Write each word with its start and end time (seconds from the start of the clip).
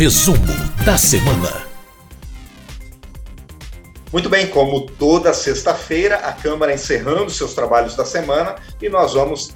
Resumo 0.00 0.38
da 0.82 0.96
semana. 0.96 1.68
Muito 4.10 4.30
bem, 4.30 4.48
como 4.48 4.86
toda 4.86 5.34
sexta-feira, 5.34 6.16
a 6.16 6.32
Câmara 6.32 6.72
encerrando 6.72 7.28
seus 7.28 7.52
trabalhos 7.52 7.94
da 7.94 8.06
semana 8.06 8.56
e 8.80 8.88
nós 8.88 9.12
vamos 9.12 9.54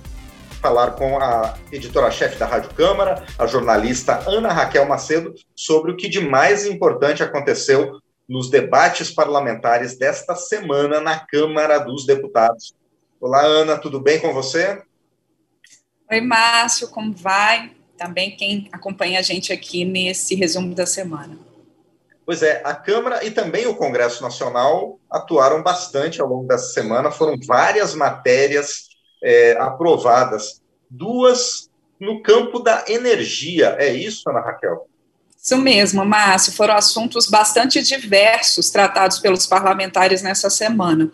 falar 0.61 0.91
com 0.96 1.19
a 1.19 1.57
editora-chefe 1.72 2.37
da 2.37 2.45
Rádio 2.45 2.75
Câmara, 2.75 3.25
a 3.38 3.46
jornalista 3.46 4.22
Ana 4.29 4.53
Raquel 4.53 4.87
Macedo, 4.87 5.33
sobre 5.57 5.93
o 5.93 5.96
que 5.96 6.11
de 6.11 6.21
mais 6.21 6.67
importante 6.67 7.22
aconteceu 7.22 7.99
nos 8.29 8.51
debates 8.51 9.11
parlamentares 9.11 9.97
desta 9.97 10.37
semana 10.37 11.01
na 11.01 11.21
Câmara 11.21 11.79
dos 11.79 12.04
Deputados. 12.04 12.74
Olá, 13.19 13.40
Ana, 13.40 13.79
tudo 13.79 13.99
bem 13.99 14.21
com 14.21 14.35
você? 14.35 14.83
Oi, 16.11 16.20
Márcio, 16.20 16.88
como 16.88 17.15
vai? 17.15 17.73
Também 17.97 18.37
quem 18.37 18.69
acompanha 18.73 19.19
a 19.19 19.23
gente 19.23 19.52
aqui 19.52 19.84
nesse 19.84 20.34
resumo 20.34 20.74
da 20.74 20.87
semana. 20.87 21.38
Pois 22.27 22.42
é, 22.42 22.62
a 22.64 22.74
Câmara 22.74 23.24
e 23.24 23.30
também 23.30 23.66
o 23.66 23.77
Congresso 23.77 24.23
Nacional 24.23 24.98
atuaram 25.10 25.62
bastante 25.62 26.20
ao 26.20 26.28
longo 26.28 26.48
dessa 26.48 26.73
semana, 26.73 27.10
foram 27.10 27.37
várias 27.46 27.95
matérias 27.95 28.88
é, 29.23 29.52
aprovadas, 29.59 30.62
duas 30.88 31.68
no 32.01 32.23
campo 32.23 32.59
da 32.59 32.84
energia. 32.88 33.77
É 33.78 33.92
isso, 33.92 34.29
Ana 34.29 34.40
Raquel? 34.40 34.88
Isso 35.45 35.59
mesmo, 35.59 36.04
Márcio. 36.06 36.54
Foram 36.54 36.74
assuntos 36.74 37.26
bastante 37.26 37.82
diversos 37.82 38.70
tratados 38.70 39.18
pelos 39.18 39.46
parlamentares 39.46 40.23
nessa 40.23 40.48
semana. 40.48 41.10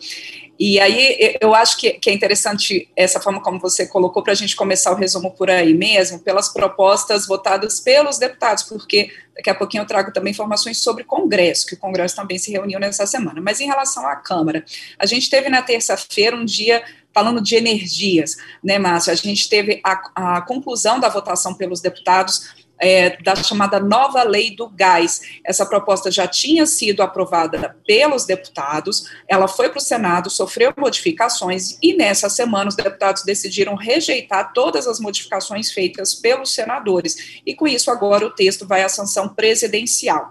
E 0.63 0.79
aí 0.79 1.35
eu 1.41 1.55
acho 1.55 1.75
que, 1.75 1.93
que 1.93 2.07
é 2.07 2.13
interessante 2.13 2.87
essa 2.95 3.19
forma 3.19 3.41
como 3.41 3.59
você 3.59 3.87
colocou 3.87 4.21
para 4.21 4.33
a 4.33 4.35
gente 4.35 4.55
começar 4.55 4.91
o 4.91 4.95
resumo 4.95 5.31
por 5.31 5.49
aí 5.49 5.73
mesmo, 5.73 6.19
pelas 6.19 6.49
propostas 6.49 7.25
votadas 7.25 7.79
pelos 7.79 8.19
deputados, 8.19 8.61
porque 8.61 9.11
daqui 9.35 9.49
a 9.49 9.55
pouquinho 9.55 9.81
eu 9.81 9.87
trago 9.87 10.13
também 10.13 10.29
informações 10.29 10.77
sobre 10.77 11.01
o 11.01 11.05
Congresso, 11.07 11.65
que 11.65 11.73
o 11.73 11.79
Congresso 11.79 12.15
também 12.15 12.37
se 12.37 12.51
reuniu 12.51 12.79
nessa 12.79 13.07
semana. 13.07 13.41
Mas 13.41 13.59
em 13.59 13.65
relação 13.65 14.05
à 14.05 14.15
Câmara, 14.15 14.63
a 14.99 15.07
gente 15.07 15.31
teve 15.31 15.49
na 15.49 15.63
terça-feira 15.63 16.37
um 16.37 16.45
dia 16.45 16.83
falando 17.11 17.41
de 17.41 17.55
energias, 17.55 18.37
né, 18.63 18.77
Márcio? 18.77 19.11
A 19.11 19.15
gente 19.15 19.49
teve 19.49 19.81
a, 19.83 20.35
a 20.37 20.41
conclusão 20.43 20.99
da 20.99 21.09
votação 21.09 21.55
pelos 21.55 21.81
deputados 21.81 22.60
é, 22.81 23.15
da 23.21 23.35
chamada 23.35 23.79
nova 23.79 24.23
lei 24.23 24.55
do 24.55 24.67
gás. 24.67 25.21
Essa 25.45 25.65
proposta 25.65 26.09
já 26.09 26.27
tinha 26.27 26.65
sido 26.65 27.03
aprovada 27.03 27.77
pelos 27.85 28.25
deputados, 28.25 29.05
ela 29.27 29.47
foi 29.47 29.69
para 29.69 29.77
o 29.77 29.81
Senado, 29.81 30.29
sofreu 30.31 30.73
modificações, 30.75 31.77
e 31.81 31.93
nessa 31.93 32.27
semana 32.27 32.69
os 32.69 32.75
deputados 32.75 33.23
decidiram 33.23 33.75
rejeitar 33.75 34.51
todas 34.51 34.87
as 34.87 34.99
modificações 34.99 35.71
feitas 35.71 36.15
pelos 36.15 36.53
senadores. 36.53 37.41
E 37.45 37.53
com 37.53 37.67
isso, 37.67 37.91
agora 37.91 38.25
o 38.25 38.31
texto 38.31 38.67
vai 38.67 38.81
à 38.81 38.89
sanção 38.89 39.29
presidencial. 39.29 40.29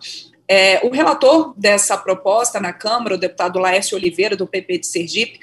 É, 0.49 0.85
o 0.85 0.91
relator 0.91 1.55
dessa 1.57 1.97
proposta 1.97 2.59
na 2.59 2.73
Câmara, 2.73 3.15
o 3.15 3.19
deputado 3.19 3.61
Laércio 3.61 3.97
Oliveira, 3.97 4.35
do 4.35 4.49
PP 4.49 4.79
de 4.79 4.87
Sergipe, 4.89 5.39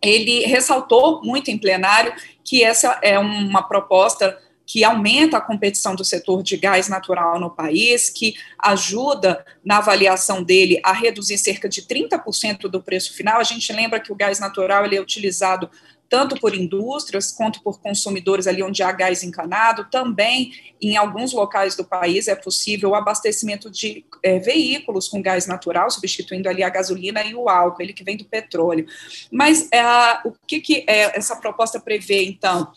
ele 0.00 0.46
ressaltou 0.46 1.22
muito 1.22 1.50
em 1.50 1.58
plenário 1.58 2.14
que 2.42 2.64
essa 2.64 2.98
é 3.02 3.18
uma 3.18 3.62
proposta 3.62 4.38
que 4.72 4.84
aumenta 4.84 5.36
a 5.36 5.40
competição 5.42 5.94
do 5.94 6.02
setor 6.02 6.42
de 6.42 6.56
gás 6.56 6.88
natural 6.88 7.38
no 7.38 7.50
país, 7.50 8.08
que 8.08 8.34
ajuda 8.58 9.44
na 9.62 9.76
avaliação 9.76 10.42
dele 10.42 10.80
a 10.82 10.94
reduzir 10.94 11.36
cerca 11.36 11.68
de 11.68 11.82
30% 11.82 12.70
do 12.70 12.82
preço 12.82 13.12
final. 13.12 13.38
A 13.38 13.44
gente 13.44 13.70
lembra 13.70 14.00
que 14.00 14.10
o 14.10 14.16
gás 14.16 14.40
natural 14.40 14.86
ele 14.86 14.96
é 14.96 15.00
utilizado 15.02 15.68
tanto 16.08 16.38
por 16.40 16.54
indústrias 16.54 17.32
quanto 17.32 17.62
por 17.62 17.80
consumidores 17.80 18.46
ali 18.46 18.62
onde 18.62 18.82
há 18.82 18.92
gás 18.92 19.22
encanado. 19.22 19.88
Também, 19.90 20.52
em 20.80 20.96
alguns 20.96 21.34
locais 21.34 21.76
do 21.76 21.84
país, 21.84 22.26
é 22.26 22.34
possível 22.34 22.90
o 22.90 22.94
abastecimento 22.94 23.70
de 23.70 24.04
é, 24.22 24.38
veículos 24.38 25.06
com 25.06 25.20
gás 25.20 25.46
natural, 25.46 25.90
substituindo 25.90 26.48
ali 26.48 26.62
a 26.62 26.70
gasolina 26.70 27.22
e 27.22 27.34
o 27.34 27.46
álcool, 27.46 27.82
ele 27.82 27.92
que 27.92 28.04
vem 28.04 28.16
do 28.16 28.24
petróleo. 28.24 28.86
Mas 29.30 29.68
é, 29.70 29.82
o 30.26 30.32
que, 30.46 30.60
que 30.60 30.84
é, 30.86 31.18
essa 31.18 31.36
proposta 31.36 31.78
prevê, 31.78 32.24
então? 32.24 32.72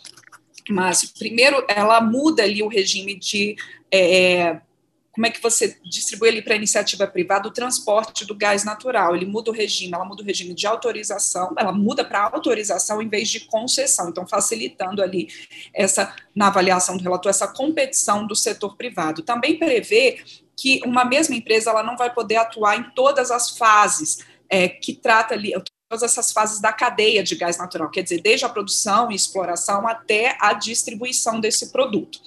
Mas, 0.70 1.06
primeiro, 1.06 1.64
ela 1.68 2.02
muda 2.02 2.44
ali 2.44 2.64
o 2.64 2.68
regime 2.68 3.16
de. 3.16 3.56
É, 3.92 4.59
como 5.12 5.28
é 5.28 5.30
que 5.30 5.42
você 5.42 5.80
distribui 5.86 6.28
ali 6.28 6.42
para 6.42 6.53
a 6.53 6.58
iniciativa 6.58 7.08
privada 7.08 7.48
o 7.48 7.52
transporte 7.52 8.26
do 8.26 8.36
gás 8.36 8.66
natural? 8.66 9.16
Ele 9.16 9.25
muda 9.25 9.50
o 9.50 9.54
regime, 9.54 9.94
ela 9.94 10.04
muda 10.04 10.22
o 10.22 10.25
regime 10.25 10.54
de 10.54 10.68
autorização, 10.68 11.54
ela 11.58 11.72
muda 11.72 12.04
para 12.04 12.24
autorização 12.24 13.02
em 13.02 13.08
vez 13.08 13.30
de 13.30 13.42
concessão, 13.46 14.09
então 14.09 14.28
facilitando 14.28 15.02
ali 15.02 15.30
essa, 15.74 16.14
na 16.36 16.48
avaliação 16.48 16.98
do 16.98 17.04
relator, 17.04 17.30
essa 17.30 17.48
competição 17.48 18.28
do 18.28 18.36
setor 18.36 18.75
privado. 18.75 19.22
Também 19.22 19.58
prevê 19.58 20.22
que 20.58 20.81
uma 20.86 21.06
mesma 21.06 21.34
empresa 21.34 21.70
ela 21.70 21.81
não 21.81 21.96
vai 21.96 22.14
poder 22.14 22.36
atuar 22.36 22.78
em 22.78 22.84
todas 22.94 23.31
as 23.31 23.58
fases 23.58 24.20
é, 24.50 24.68
que 24.68 24.94
trata 24.94 25.34
ali, 25.34 25.54
todas 25.95 26.03
essas 26.03 26.31
fases 26.31 26.59
da 26.59 26.73
cadeia 26.73 27.23
de 27.23 27.35
gás 27.35 27.57
natural, 27.57 27.89
quer 27.89 28.01
dizer, 28.01 28.22
desde 28.22 28.45
a 28.45 28.50
produção 28.50 29.11
e 29.11 29.16
exploração 29.16 29.88
até 29.88 30.38
a 30.41 30.53
distribuição 30.53 31.39
desse 31.39 31.72
produto. 31.72 32.19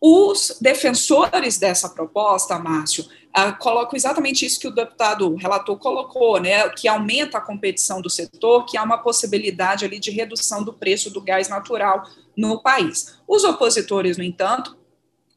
Os 0.00 0.58
defensores 0.60 1.58
dessa 1.58 1.88
proposta, 1.88 2.58
Márcio, 2.58 3.04
uh, 3.04 3.56
colocam 3.58 3.96
exatamente 3.96 4.44
isso 4.44 4.58
que 4.58 4.68
o 4.68 4.74
deputado 4.74 5.34
relator 5.36 5.76
colocou, 5.78 6.40
né, 6.40 6.68
que 6.70 6.88
aumenta 6.88 7.38
a 7.38 7.40
competição 7.40 8.00
do 8.00 8.10
setor, 8.10 8.64
que 8.64 8.76
há 8.76 8.82
uma 8.82 8.98
possibilidade 8.98 9.84
ali 9.84 9.98
de 9.98 10.10
redução 10.10 10.62
do 10.62 10.72
preço 10.72 11.10
do 11.10 11.20
gás 11.20 11.48
natural 11.48 12.04
no 12.36 12.60
país. 12.60 13.18
Os 13.26 13.44
opositores, 13.44 14.16
no 14.16 14.24
entanto, 14.24 14.76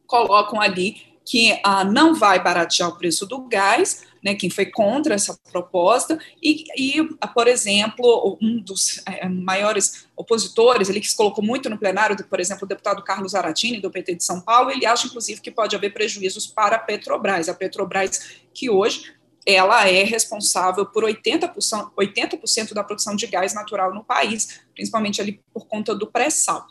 colocam 0.08 0.60
ali 0.60 0.98
que 1.26 1.54
uh, 1.54 1.84
não 1.92 2.14
vai 2.16 2.42
baratear 2.44 2.90
o 2.90 2.98
preço 2.98 3.26
do 3.26 3.48
gás, 3.48 4.06
né, 4.24 4.36
quem 4.36 4.50
foi 4.50 4.66
contra 4.68 5.16
essa 5.16 5.38
proposta, 5.52 6.20
e, 6.42 6.64
e 6.78 7.04
por 7.34 7.48
exemplo, 7.48 8.38
um 8.42 8.62
dos 8.62 9.02
é, 9.06 9.28
maiores 9.28 10.08
opositores, 10.16 10.90
ele 10.90 11.00
que 11.00 11.08
se 11.08 11.16
colocou 11.16 11.44
muito 11.44 11.70
no 11.70 11.78
plenário, 11.78 12.16
por 12.26 12.40
exemplo, 12.40 12.66
o 12.66 12.68
deputado 12.68 13.04
Carlos 13.04 13.34
Aratini, 13.34 13.80
do 13.80 13.90
PT 13.90 14.16
de 14.16 14.24
São 14.24 14.40
Paulo, 14.40 14.72
ele 14.72 14.86
acha, 14.86 15.08
inclusive, 15.08 15.42
que 15.42 15.52
pode 15.52 15.76
haver 15.76 15.94
prejuízos 15.94 16.48
para 16.48 16.76
a 16.76 16.80
Petrobras, 16.80 17.50
a 17.50 17.54
Petrobras 17.54 18.42
que 18.54 18.70
hoje 18.70 19.14
ela 19.46 19.88
é 19.88 20.04
responsável 20.04 20.86
por 20.86 21.04
80%, 21.04 21.92
80 21.96 22.76
da 22.76 22.84
produção 22.84 23.16
de 23.16 23.26
gás 23.26 23.54
natural 23.54 23.94
no 23.94 24.04
país, 24.04 24.62
principalmente 24.74 25.20
ali 25.20 25.42
por 25.54 25.66
conta 25.66 25.96
do 25.96 26.06
pré-sal. 26.06 26.66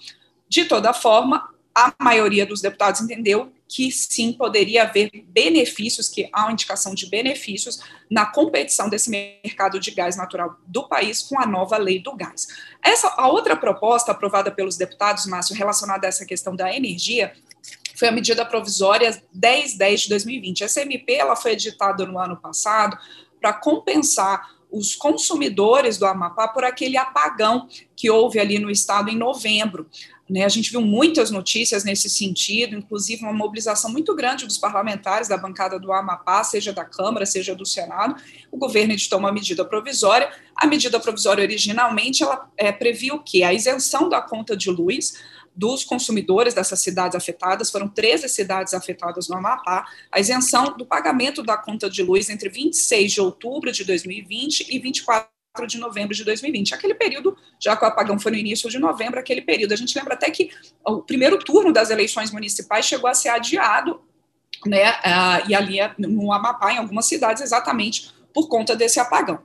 De 0.48 0.64
toda 0.64 0.92
forma, 0.92 1.48
a 1.74 1.94
maioria 2.00 2.44
dos 2.44 2.60
deputados 2.60 3.00
entendeu 3.00 3.52
que 3.68 3.90
sim 3.92 4.32
poderia 4.32 4.82
haver 4.82 5.10
benefícios, 5.28 6.08
que 6.08 6.28
há 6.32 6.42
uma 6.42 6.52
indicação 6.52 6.92
de 6.94 7.08
benefícios 7.08 7.80
na 8.10 8.26
competição 8.26 8.88
desse 8.88 9.08
mercado 9.08 9.78
de 9.78 9.92
gás 9.92 10.16
natural 10.16 10.56
do 10.66 10.88
país 10.88 11.22
com 11.22 11.38
a 11.40 11.46
nova 11.46 11.76
lei 11.76 12.00
do 12.00 12.14
gás. 12.16 12.48
Essa 12.82 13.14
a 13.16 13.28
outra 13.28 13.56
proposta 13.56 14.10
aprovada 14.10 14.50
pelos 14.50 14.76
deputados, 14.76 15.26
Márcio, 15.26 15.54
relacionada 15.54 16.06
a 16.06 16.08
essa 16.08 16.26
questão 16.26 16.56
da 16.56 16.74
energia, 16.74 17.32
foi 17.94 18.08
a 18.08 18.12
medida 18.12 18.44
provisória 18.44 19.22
1010 19.32 20.00
de 20.00 20.08
2020. 20.08 20.64
Essa 20.64 20.80
MP 20.82 21.14
ela 21.14 21.36
foi 21.36 21.52
editada 21.52 22.04
no 22.06 22.18
ano 22.18 22.36
passado 22.36 22.98
para 23.40 23.52
compensar 23.52 24.58
os 24.70 24.94
consumidores 24.94 25.98
do 25.98 26.06
Amapá 26.06 26.48
por 26.48 26.64
aquele 26.64 26.96
apagão 26.96 27.68
que 27.96 28.10
houve 28.10 28.38
ali 28.38 28.58
no 28.58 28.70
estado 28.70 29.10
em 29.10 29.16
novembro. 29.16 29.88
Né, 30.30 30.44
a 30.44 30.48
gente 30.48 30.70
viu 30.70 30.80
muitas 30.80 31.28
notícias 31.28 31.82
nesse 31.82 32.08
sentido, 32.08 32.76
inclusive 32.76 33.24
uma 33.24 33.32
mobilização 33.32 33.90
muito 33.90 34.14
grande 34.14 34.46
dos 34.46 34.58
parlamentares 34.58 35.26
da 35.26 35.36
bancada 35.36 35.76
do 35.76 35.92
Amapá, 35.92 36.44
seja 36.44 36.72
da 36.72 36.84
Câmara, 36.84 37.26
seja 37.26 37.52
do 37.52 37.66
Senado. 37.66 38.14
O 38.48 38.56
governo 38.56 38.92
editou 38.92 39.18
uma 39.18 39.32
medida 39.32 39.64
provisória. 39.64 40.30
A 40.54 40.68
medida 40.68 41.00
provisória, 41.00 41.42
originalmente, 41.42 42.22
ela 42.22 42.48
é, 42.56 42.70
previa 42.70 43.12
o 43.12 43.18
quê? 43.18 43.42
A 43.42 43.52
isenção 43.52 44.08
da 44.08 44.22
conta 44.22 44.56
de 44.56 44.70
luz 44.70 45.14
dos 45.56 45.82
consumidores 45.82 46.54
dessas 46.54 46.80
cidades 46.80 47.16
afetadas, 47.16 47.68
foram 47.68 47.88
13 47.88 48.28
cidades 48.28 48.72
afetadas 48.72 49.28
no 49.28 49.36
Amapá, 49.36 49.84
a 50.12 50.20
isenção 50.20 50.76
do 50.76 50.86
pagamento 50.86 51.42
da 51.42 51.56
conta 51.56 51.90
de 51.90 52.04
luz 52.04 52.30
entre 52.30 52.48
26 52.48 53.12
de 53.12 53.20
outubro 53.20 53.72
de 53.72 53.84
2020 53.84 54.68
e 54.70 54.78
24 54.78 55.39
de 55.66 55.78
novembro 55.78 56.14
de 56.14 56.24
2020. 56.24 56.74
Aquele 56.74 56.94
período, 56.94 57.36
já 57.58 57.76
que 57.76 57.84
o 57.84 57.88
apagão 57.88 58.18
foi 58.18 58.30
no 58.32 58.38
início 58.38 58.70
de 58.70 58.78
novembro, 58.78 59.18
aquele 59.18 59.42
período. 59.42 59.72
A 59.72 59.76
gente 59.76 59.96
lembra 59.98 60.14
até 60.14 60.30
que 60.30 60.50
o 60.86 61.02
primeiro 61.02 61.38
turno 61.38 61.72
das 61.72 61.90
eleições 61.90 62.30
municipais 62.30 62.86
chegou 62.86 63.10
a 63.10 63.14
ser 63.14 63.30
adiado, 63.30 64.00
né? 64.64 64.94
E 65.48 65.54
ali 65.54 65.78
no 65.98 66.32
Amapá, 66.32 66.72
em 66.72 66.78
algumas 66.78 67.06
cidades, 67.06 67.42
exatamente 67.42 68.14
por 68.32 68.48
conta 68.48 68.76
desse 68.76 69.00
apagão. 69.00 69.40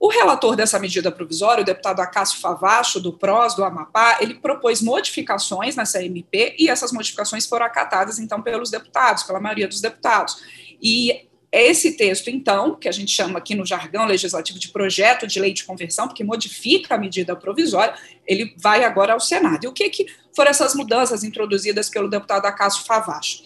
O 0.00 0.08
relator 0.08 0.54
dessa 0.54 0.78
medida 0.78 1.10
provisória, 1.10 1.62
o 1.62 1.64
deputado 1.64 1.98
Acácio 1.98 2.40
Favacho, 2.40 3.00
do 3.00 3.12
PROS, 3.12 3.56
do 3.56 3.64
Amapá, 3.64 4.18
ele 4.20 4.34
propôs 4.34 4.80
modificações 4.80 5.74
nessa 5.74 6.00
MP 6.00 6.54
e 6.56 6.68
essas 6.68 6.92
modificações 6.92 7.46
foram 7.46 7.66
acatadas, 7.66 8.20
então, 8.20 8.40
pelos 8.40 8.70
deputados, 8.70 9.24
pela 9.24 9.40
maioria 9.40 9.66
dos 9.66 9.80
deputados. 9.80 10.40
E 10.80 11.27
esse 11.50 11.96
texto, 11.96 12.28
então, 12.28 12.74
que 12.74 12.88
a 12.88 12.92
gente 12.92 13.10
chama 13.10 13.38
aqui 13.38 13.54
no 13.54 13.64
jargão 13.64 14.06
legislativo 14.06 14.58
de 14.58 14.68
projeto 14.68 15.26
de 15.26 15.40
lei 15.40 15.52
de 15.52 15.64
conversão, 15.64 16.06
porque 16.06 16.22
modifica 16.22 16.94
a 16.94 16.98
medida 16.98 17.34
provisória, 17.34 17.94
ele 18.26 18.54
vai 18.58 18.84
agora 18.84 19.14
ao 19.14 19.20
Senado. 19.20 19.64
E 19.64 19.68
o 19.68 19.72
que, 19.72 19.88
que 19.88 20.06
foram 20.36 20.50
essas 20.50 20.74
mudanças 20.74 21.24
introduzidas 21.24 21.88
pelo 21.88 22.08
deputado 22.08 22.44
Acácio 22.44 22.84
Favacho? 22.84 23.42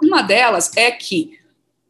Uma 0.00 0.20
delas 0.20 0.70
é 0.76 0.90
que 0.90 1.38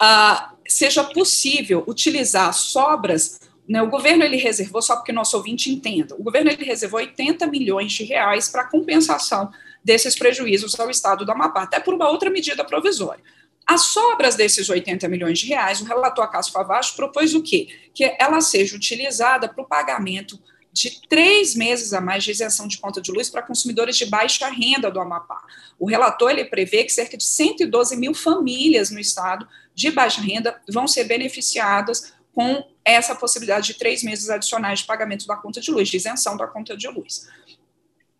uh, 0.00 0.56
seja 0.69 1.03
possível 1.03 1.83
utilizar 1.89 2.53
sobras 2.55 3.41
né, 3.69 3.81
o 3.81 3.89
governo 3.89 4.25
ele 4.25 4.37
reservou, 4.37 4.83
só 4.83 4.97
porque 4.97 5.12
nosso 5.12 5.37
ouvinte 5.37 5.71
entenda, 5.71 6.15
o 6.17 6.23
governo 6.23 6.50
ele 6.50 6.65
reservou 6.65 6.99
80 6.99 7.47
milhões 7.47 7.93
de 7.93 8.05
reais 8.05 8.49
para 8.49 8.65
compensação 8.65 9.50
desses 9.85 10.15
prejuízos 10.17 10.79
ao 10.79 10.91
Estado 10.91 11.25
do 11.25 11.33
Amapá, 11.33 11.62
até 11.62 11.81
por 11.81 11.94
uma 11.94 12.09
outra 12.09 12.29
medida 12.29 12.65
provisória. 12.65 13.23
As 13.67 13.87
sobras 13.87 14.35
desses 14.35 14.69
80 14.69 15.09
milhões 15.09 15.38
de 15.38 15.47
reais, 15.47 15.81
o 15.81 15.85
relator 15.85 16.29
Cássio 16.31 16.53
Favacho 16.53 16.97
propôs 16.97 17.35
o 17.35 17.43
quê? 17.43 17.69
Que 17.94 18.17
ela 18.19 18.41
seja 18.41 18.76
utilizada 18.76 19.49
para 19.49 19.62
o 19.62 19.67
pagamento 19.67 20.38
de 20.73 21.03
três 21.06 21.55
meses 21.55 21.93
a 21.93 22.00
mais 22.00 22.25
de 22.25 22.31
isenção 22.31 22.67
de 22.67 22.79
conta 22.79 23.00
de 23.00 23.12
luz 23.12 23.29
para 23.29 23.43
consumidores 23.43 23.97
de 23.97 24.06
baixa 24.06 24.49
renda 24.49 24.91
do 24.91 25.00
Amapá. 25.00 25.43
O 25.79 25.87
relator 25.87 26.31
ele 26.31 26.47
prevê 26.47 26.85
que 26.85 26.93
cerca 26.93 27.17
de 27.17 27.25
112 27.25 27.94
mil 27.97 28.14
famílias 28.14 28.91
no 28.91 28.99
estado 28.99 29.47
de 29.75 29.91
baixa 29.91 30.20
renda 30.20 30.61
vão 30.69 30.88
ser 30.88 31.05
beneficiadas 31.05 32.15
com 32.35 32.65
essa 32.85 33.15
possibilidade 33.15 33.69
de 33.69 33.75
três 33.75 34.03
meses 34.03 34.31
adicionais 34.31 34.81
de 34.81 34.87
pagamento 34.87 35.26
da 35.26 35.37
conta 35.37 35.61
de 35.61 35.70
luz, 35.70 35.88
de 35.88 35.99
isenção 35.99 36.37
da 36.37 36.47
conta 36.47 36.76
de 36.76 36.88
luz. 36.88 37.29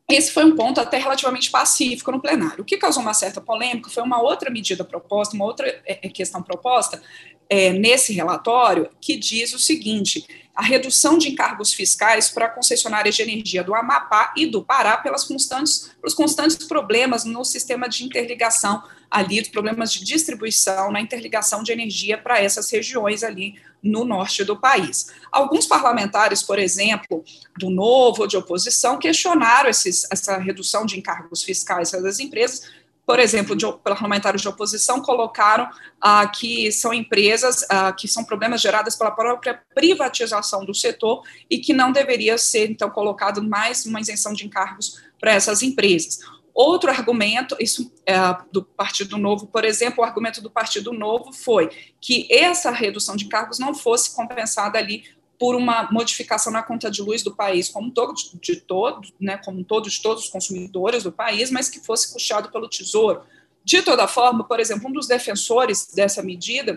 Esse 0.09 0.33
foi 0.33 0.45
um 0.45 0.55
ponto 0.55 0.81
até 0.81 0.99
relativamente 0.99 1.51
pacífico 1.51 2.13
no 2.13 2.21
plenário. 2.21 2.63
O 2.63 2.65
que 2.65 2.77
causou 2.77 3.03
uma 3.03 3.15
certa 3.15 3.41
polêmica 3.41 3.89
foi 3.89 4.03
uma 4.03 4.21
outra 4.21 4.51
medida 4.51 4.85
proposta, 4.85 5.35
uma 5.35 5.45
outra 5.45 5.67
é, 5.87 6.07
é, 6.07 6.09
questão 6.09 6.43
proposta 6.43 7.01
é, 7.49 7.73
nesse 7.73 8.13
relatório, 8.13 8.91
que 9.01 9.17
diz 9.17 9.55
o 9.55 9.59
seguinte: 9.59 10.27
a 10.55 10.63
redução 10.63 11.17
de 11.17 11.31
encargos 11.31 11.73
fiscais 11.73 12.29
para 12.29 12.49
concessionárias 12.49 13.15
de 13.15 13.23
energia 13.23 13.65
do 13.65 13.75
Amapá 13.75 14.35
e 14.37 14.47
do 14.47 14.63
Pará 14.63 14.97
pelas 14.97 15.25
constantes, 15.25 15.95
pelos 16.01 16.15
constantes 16.15 16.57
problemas 16.67 17.25
no 17.25 17.45
sistema 17.45 17.89
de 17.89 18.05
interligação 18.05 18.83
ali, 19.13 19.41
os 19.41 19.49
problemas 19.49 19.93
de 19.93 20.03
distribuição 20.05 20.91
na 20.91 21.01
interligação 21.01 21.63
de 21.63 21.71
energia 21.71 22.17
para 22.17 22.41
essas 22.41 22.71
regiões 22.71 23.23
ali 23.23 23.55
no 23.83 24.05
norte 24.05 24.43
do 24.43 24.57
país. 24.57 25.09
Alguns 25.31 25.67
parlamentares, 25.67 26.43
por 26.43 26.59
exemplo, 26.59 27.23
do 27.59 27.69
Novo 27.69 28.23
ou 28.23 28.27
de 28.27 28.37
oposição, 28.37 28.99
questionaram 28.99 29.69
esses, 29.69 30.07
essa 30.11 30.39
redução 30.39 30.87
de 30.87 30.99
encargos 30.99 31.43
fiscais 31.43 31.91
das 31.91 32.19
empresas, 32.19 32.63
por 33.05 33.19
exemplo, 33.19 33.57
de, 33.57 33.71
parlamentares 33.85 34.41
de 34.41 34.49
oposição 34.49 35.03
colocaram 35.03 35.69
ah, 36.01 36.27
que 36.29 36.71
são 36.71 36.95
empresas 36.95 37.67
ah, 37.69 37.93
que 37.93 38.07
são 38.07 38.25
problemas 38.25 38.61
gerados 38.61 38.95
pela 38.95 39.11
própria 39.11 39.61
privatização 39.75 40.65
do 40.65 40.73
setor 40.73 41.23
e 41.51 41.59
que 41.59 41.73
não 41.73 41.91
deveria 41.91 42.39
ser, 42.39 42.71
então, 42.71 42.89
colocado 42.89 43.43
mais 43.43 43.85
uma 43.85 44.01
isenção 44.01 44.33
de 44.33 44.47
encargos 44.47 45.03
para 45.21 45.33
essas 45.33 45.63
empresas. 45.63 46.21
Outro 46.55 46.91
argumento, 46.91 47.57
isso 47.59 47.91
é, 48.05 48.15
do 48.53 48.63
Partido 48.63 49.17
Novo, 49.17 49.47
por 49.47 49.65
exemplo, 49.65 50.03
o 50.03 50.07
argumento 50.07 50.43
do 50.43 50.51
Partido 50.51 50.93
Novo 50.93 51.33
foi 51.33 51.71
que 52.01 52.27
essa 52.31 52.71
redução 52.71 53.17
de 53.17 53.25
encargos 53.25 53.59
não 53.59 53.75
fosse 53.75 54.15
compensada 54.15 54.79
ali 54.79 55.05
por 55.39 55.57
uma 55.57 55.91
modificação 55.91 56.53
na 56.53 56.63
conta 56.63 56.91
de 56.91 57.03
luz 57.03 57.23
do 57.23 57.35
país 57.35 57.69
como 57.69 57.91
todo, 57.91 58.15
de 58.41 58.57
todo, 58.57 59.09
né, 59.19 59.39
como 59.39 59.65
todos, 59.65 59.99
todos 59.99 60.25
os 60.25 60.31
consumidores 60.31 61.03
do 61.03 61.11
país, 61.11 61.51
mas 61.51 61.69
que 61.69 61.81
fosse 61.81 62.13
puxado 62.13 62.51
pelo 62.51 62.69
Tesouro. 62.69 63.23
De 63.65 63.83
toda 63.83 64.07
forma, 64.07 64.45
por 64.45 64.61
exemplo, 64.61 64.89
um 64.89 64.93
dos 64.93 65.09
defensores 65.09 65.93
dessa 65.93 66.23
medida, 66.23 66.77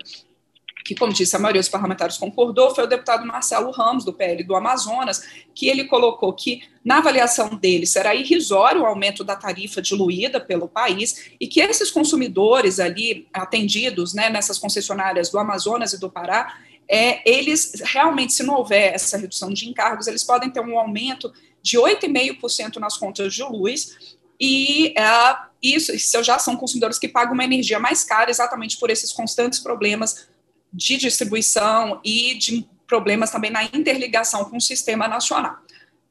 que, 0.85 0.93
como 0.93 1.11
disse, 1.11 1.35
a 1.35 1.39
maioria 1.39 1.61
dos 1.61 1.67
parlamentares 1.67 2.15
concordou, 2.15 2.73
foi 2.75 2.83
o 2.83 2.87
deputado 2.87 3.25
Marcelo 3.25 3.71
Ramos, 3.71 4.05
do 4.05 4.13
PL 4.13 4.43
do 4.43 4.55
Amazonas, 4.55 5.27
que 5.55 5.67
ele 5.67 5.85
colocou 5.85 6.31
que, 6.31 6.61
na 6.83 6.99
avaliação 6.99 7.55
dele, 7.55 7.87
será 7.87 8.13
irrisório 8.13 8.83
o 8.83 8.85
aumento 8.85 9.23
da 9.23 9.35
tarifa 9.35 9.81
diluída 9.81 10.39
pelo 10.39 10.67
país 10.67 11.31
e 11.39 11.47
que 11.47 11.59
esses 11.59 11.89
consumidores 11.89 12.79
ali 12.79 13.27
atendidos 13.33 14.13
né, 14.13 14.29
nessas 14.29 14.59
concessionárias 14.59 15.27
do 15.31 15.39
Amazonas 15.39 15.91
e 15.93 15.99
do 15.99 16.07
Pará, 16.07 16.55
é, 16.87 17.27
eles 17.27 17.81
realmente, 17.85 18.33
se 18.33 18.43
não 18.43 18.53
houver 18.53 18.93
essa 18.93 19.17
redução 19.17 19.51
de 19.51 19.67
encargos, 19.67 20.05
eles 20.05 20.23
podem 20.23 20.51
ter 20.51 20.59
um 20.59 20.77
aumento 20.77 21.33
de 21.63 21.79
8,5% 21.79 22.75
nas 22.75 22.95
contas 22.95 23.33
de 23.33 23.41
luz, 23.41 24.15
e 24.39 24.93
é, 24.95 25.35
isso, 25.63 25.95
isso 25.95 26.21
já 26.21 26.37
são 26.37 26.55
consumidores 26.55 26.99
que 26.99 27.07
pagam 27.07 27.33
uma 27.33 27.43
energia 27.43 27.79
mais 27.79 28.03
cara 28.03 28.29
exatamente 28.29 28.77
por 28.77 28.91
esses 28.91 29.11
constantes 29.11 29.57
problemas 29.57 30.27
de 30.75 30.97
distribuição 30.97 32.01
e 32.03 32.37
de 32.37 32.67
problemas 32.85 33.31
também 33.31 33.49
na 33.49 33.63
interligação 33.63 34.45
com 34.45 34.57
o 34.57 34.61
sistema 34.61 35.07
nacional. 35.07 35.57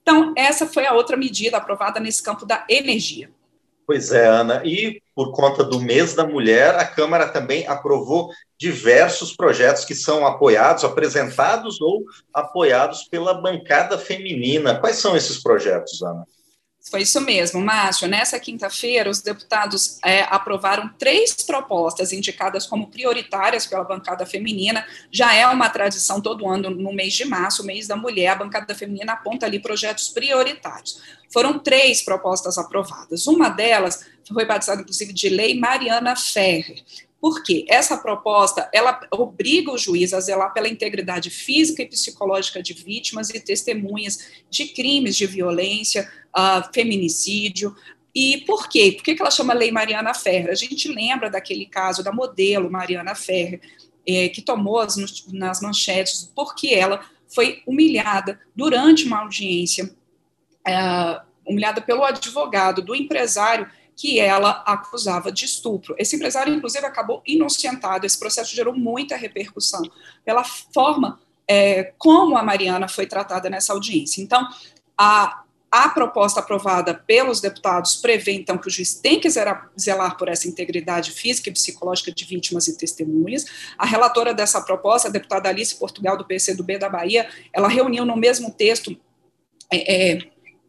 Então, 0.02 0.32
essa 0.36 0.66
foi 0.66 0.86
a 0.86 0.92
outra 0.92 1.16
medida 1.16 1.56
aprovada 1.56 2.00
nesse 2.00 2.22
campo 2.22 2.44
da 2.44 2.64
energia. 2.68 3.30
Pois 3.86 4.12
é, 4.12 4.26
Ana. 4.26 4.62
E 4.64 5.02
por 5.14 5.32
conta 5.32 5.62
do 5.62 5.78
mês 5.78 6.14
da 6.14 6.26
mulher, 6.26 6.74
a 6.76 6.86
Câmara 6.86 7.28
também 7.28 7.66
aprovou 7.66 8.30
diversos 8.58 9.36
projetos 9.36 9.84
que 9.84 9.94
são 9.94 10.26
apoiados, 10.26 10.84
apresentados 10.84 11.80
ou 11.80 12.02
apoiados 12.32 13.04
pela 13.04 13.34
bancada 13.34 13.98
feminina. 13.98 14.78
Quais 14.78 14.96
são 14.96 15.14
esses 15.16 15.42
projetos, 15.42 16.02
Ana? 16.02 16.26
Foi 16.90 17.00
isso 17.00 17.18
mesmo, 17.20 17.60
Márcio. 17.60 18.06
Nessa 18.06 18.38
quinta-feira, 18.38 19.08
os 19.08 19.22
deputados 19.22 19.98
é, 20.04 20.20
aprovaram 20.24 20.90
três 20.98 21.32
propostas 21.32 22.12
indicadas 22.12 22.66
como 22.66 22.90
prioritárias 22.90 23.66
pela 23.66 23.82
bancada 23.82 24.26
feminina. 24.26 24.86
Já 25.10 25.34
é 25.34 25.46
uma 25.46 25.70
tradição 25.70 26.20
todo 26.20 26.46
ano, 26.46 26.68
no 26.68 26.92
mês 26.92 27.14
de 27.14 27.24
março, 27.24 27.64
mês 27.64 27.86
da 27.86 27.96
mulher, 27.96 28.28
a 28.28 28.34
bancada 28.34 28.74
feminina 28.74 29.14
aponta 29.14 29.46
ali 29.46 29.58
projetos 29.58 30.08
prioritários. 30.08 31.00
Foram 31.32 31.58
três 31.58 32.02
propostas 32.02 32.58
aprovadas. 32.58 33.26
Uma 33.26 33.48
delas 33.48 34.04
foi 34.28 34.44
batizada, 34.44 34.82
inclusive, 34.82 35.12
de 35.12 35.30
Lei 35.30 35.58
Mariana 35.58 36.14
Ferrer. 36.14 36.84
Por 37.18 37.42
quê? 37.42 37.64
Essa 37.70 37.96
proposta, 37.96 38.68
ela 38.70 39.00
obriga 39.10 39.72
o 39.72 39.78
juiz 39.78 40.12
a 40.12 40.20
zelar 40.20 40.52
pela 40.52 40.68
integridade 40.68 41.30
física 41.30 41.82
e 41.82 41.88
psicológica 41.88 42.62
de 42.62 42.74
vítimas 42.74 43.30
e 43.30 43.40
testemunhas 43.40 44.18
de 44.50 44.66
crimes 44.66 45.16
de 45.16 45.26
violência, 45.26 46.06
uh, 46.36 46.72
feminicídio, 46.72 47.74
e 48.14 48.38
por 48.46 48.68
quê? 48.68 48.92
Por 48.92 49.02
que 49.02 49.16
ela 49.20 49.30
chama 49.30 49.52
Lei 49.52 49.72
Mariana 49.72 50.14
Ferrer? 50.14 50.50
A 50.50 50.54
gente 50.54 50.86
lembra 50.88 51.28
daquele 51.28 51.66
caso 51.66 52.02
da 52.02 52.12
modelo 52.12 52.70
Mariana 52.70 53.14
Ferrer, 53.14 53.60
eh, 54.06 54.28
que 54.28 54.40
tomou 54.40 54.78
as, 54.78 54.96
nas 55.32 55.60
manchetes 55.60 56.30
porque 56.34 56.68
ela 56.68 57.04
foi 57.34 57.62
humilhada 57.66 58.38
durante 58.54 59.04
uma 59.04 59.18
audiência, 59.20 59.92
eh, 60.64 61.20
humilhada 61.44 61.80
pelo 61.80 62.04
advogado 62.04 62.82
do 62.82 62.94
empresário 62.94 63.68
que 63.96 64.20
ela 64.20 64.62
acusava 64.64 65.32
de 65.32 65.44
estupro. 65.44 65.94
Esse 65.98 66.14
empresário, 66.14 66.54
inclusive, 66.54 66.86
acabou 66.86 67.20
inocentado. 67.26 68.06
Esse 68.06 68.18
processo 68.18 68.54
gerou 68.54 68.74
muita 68.74 69.16
repercussão 69.16 69.82
pela 70.24 70.44
forma 70.44 71.20
é, 71.46 71.92
como 71.98 72.36
a 72.36 72.42
Mariana 72.42 72.88
foi 72.88 73.06
tratada 73.06 73.48
nessa 73.50 73.72
audiência. 73.72 74.20
Então, 74.20 74.48
a, 74.98 75.43
a 75.74 75.88
proposta 75.88 76.38
aprovada 76.38 76.94
pelos 76.94 77.40
deputados 77.40 77.96
prevê, 77.96 78.30
então, 78.30 78.56
que 78.56 78.68
o 78.68 78.70
juiz 78.70 78.94
tem 78.94 79.18
que 79.18 79.28
zelar, 79.28 80.16
por 80.16 80.28
essa 80.28 80.46
integridade 80.46 81.10
física 81.10 81.48
e 81.48 81.52
psicológica 81.52 82.12
de 82.12 82.24
vítimas 82.24 82.68
e 82.68 82.78
testemunhas. 82.78 83.44
A 83.76 83.84
relatora 83.84 84.32
dessa 84.32 84.60
proposta, 84.60 85.08
a 85.08 85.10
deputada 85.10 85.48
Alice 85.48 85.74
Portugal, 85.74 86.16
do 86.16 86.24
PCdoB 86.24 86.78
da 86.78 86.88
Bahia, 86.88 87.28
ela 87.52 87.66
reuniu 87.66 88.04
no 88.04 88.16
mesmo 88.16 88.52
texto 88.52 88.96
é, 89.68 90.12
é, 90.12 90.18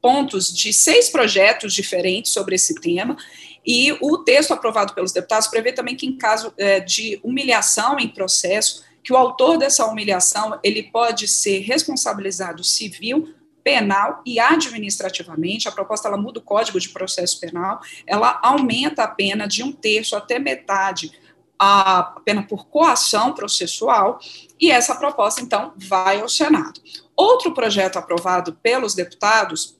pontos 0.01 0.51
de 0.51 0.73
seis 0.73 1.07
projetos 1.07 1.71
diferentes 1.71 2.33
sobre 2.33 2.55
esse 2.55 2.73
tema, 2.73 3.15
e 3.63 3.95
o 4.01 4.17
texto 4.17 4.55
aprovado 4.55 4.95
pelos 4.95 5.11
deputados 5.11 5.47
prevê 5.47 5.71
também 5.71 5.95
que, 5.95 6.07
em 6.07 6.17
caso 6.17 6.51
é, 6.57 6.79
de 6.79 7.19
humilhação 7.23 7.99
em 7.99 8.07
processo, 8.07 8.83
que 9.03 9.13
o 9.13 9.17
autor 9.17 9.59
dessa 9.59 9.85
humilhação 9.85 10.59
ele 10.63 10.81
pode 10.81 11.27
ser 11.27 11.59
responsabilizado 11.59 12.63
civil, 12.63 13.35
penal 13.65 14.21
e 14.23 14.39
administrativamente. 14.39 15.67
A 15.67 15.71
proposta 15.71 16.07
ela 16.07 16.17
muda 16.17 16.37
o 16.37 16.43
Código 16.43 16.79
de 16.79 16.89
Processo 16.89 17.39
Penal, 17.39 17.81
ela 18.05 18.39
aumenta 18.43 19.03
a 19.03 19.07
pena 19.07 19.47
de 19.47 19.63
um 19.63 19.71
terço 19.71 20.15
até 20.15 20.37
metade 20.37 21.11
a 21.57 22.19
pena 22.23 22.43
por 22.43 22.67
coação 22.67 23.33
processual, 23.33 24.19
e 24.59 24.69
essa 24.69 24.93
proposta, 24.93 25.41
então, 25.41 25.73
vai 25.77 26.19
ao 26.19 26.27
Senado. 26.27 26.81
Outro 27.15 27.53
projeto 27.53 27.97
aprovado 27.97 28.53
pelos 28.61 28.93
deputados 28.93 29.77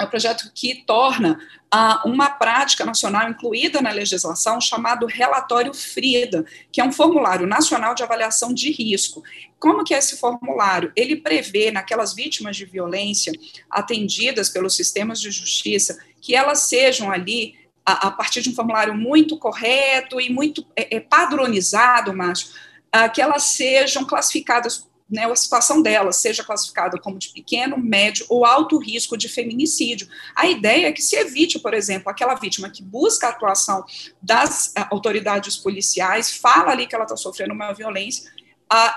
é 0.00 0.04
um 0.04 0.08
projeto 0.08 0.50
que 0.54 0.82
torna 0.86 1.38
ah, 1.70 2.02
uma 2.06 2.30
prática 2.30 2.84
nacional 2.84 3.28
incluída 3.28 3.82
na 3.82 3.90
legislação 3.90 4.60
chamado 4.60 5.06
relatório 5.06 5.74
FRIDA, 5.74 6.44
que 6.72 6.80
é 6.80 6.84
um 6.84 6.90
formulário 6.90 7.46
nacional 7.46 7.94
de 7.94 8.02
avaliação 8.02 8.52
de 8.54 8.72
risco. 8.72 9.22
Como 9.58 9.84
que 9.84 9.94
é 9.94 9.98
esse 9.98 10.16
formulário? 10.16 10.90
Ele 10.96 11.16
prevê 11.16 11.70
naquelas 11.70 12.14
vítimas 12.14 12.56
de 12.56 12.64
violência 12.64 13.32
atendidas 13.70 14.48
pelos 14.48 14.74
sistemas 14.74 15.20
de 15.20 15.30
justiça 15.30 15.98
que 16.20 16.34
elas 16.34 16.60
sejam 16.60 17.10
ali 17.10 17.54
a, 17.84 18.08
a 18.08 18.10
partir 18.10 18.40
de 18.40 18.50
um 18.50 18.54
formulário 18.54 18.94
muito 18.94 19.38
correto 19.38 20.20
e 20.20 20.30
muito 20.30 20.66
é, 20.74 20.96
é 20.96 21.00
padronizado, 21.00 22.14
Márcio, 22.14 22.48
ah, 22.90 23.08
que 23.08 23.20
elas 23.20 23.42
sejam 23.44 24.04
classificadas 24.04 24.88
né, 25.10 25.24
a 25.24 25.36
situação 25.36 25.82
dela 25.82 26.12
seja 26.12 26.44
classificada 26.44 26.98
como 26.98 27.18
de 27.18 27.30
pequeno, 27.30 27.76
médio 27.76 28.24
ou 28.28 28.44
alto 28.44 28.78
risco 28.78 29.16
de 29.16 29.28
feminicídio. 29.28 30.08
A 30.34 30.46
ideia 30.46 30.86
é 30.86 30.92
que 30.92 31.02
se 31.02 31.16
evite, 31.16 31.58
por 31.58 31.74
exemplo, 31.74 32.08
aquela 32.08 32.34
vítima 32.34 32.70
que 32.70 32.82
busca 32.82 33.26
a 33.26 33.30
atuação 33.30 33.84
das 34.22 34.68
uh, 34.68 34.86
autoridades 34.90 35.56
policiais, 35.56 36.30
fala 36.30 36.70
ali 36.70 36.86
que 36.86 36.94
ela 36.94 37.04
está 37.04 37.16
sofrendo 37.16 37.52
uma 37.52 37.72
violência, 37.72 38.30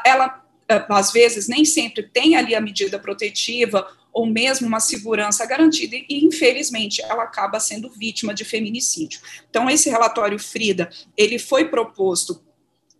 ela 0.06 0.44
às 0.90 1.12
vezes 1.12 1.48
nem 1.48 1.66
sempre 1.66 2.04
tem 2.04 2.36
ali 2.36 2.56
a 2.56 2.62
medida 2.62 2.98
protetiva 3.00 3.86
ou 4.14 4.28
mesmo 4.28 4.68
uma 4.68 4.80
segurança 4.80 5.44
garantida, 5.46 5.96
e 5.96 6.24
infelizmente 6.24 7.02
ela 7.02 7.24
acaba 7.24 7.60
sendo 7.60 7.90
vítima 7.90 8.34
de 8.34 8.46
feminicídio. 8.46 9.20
Então, 9.50 9.68
esse 9.68 9.90
relatório 9.90 10.38
Frida, 10.38 10.90
ele 11.18 11.40
foi 11.40 11.66
proposto 11.66 12.40